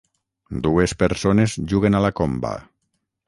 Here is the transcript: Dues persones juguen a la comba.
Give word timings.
Dues 0.67 0.95
persones 1.03 1.53
juguen 1.73 1.99
a 1.99 2.03
la 2.07 2.13
comba. 2.21 2.55